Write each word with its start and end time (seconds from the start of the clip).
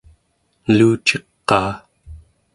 eluciqaa 0.69 1.71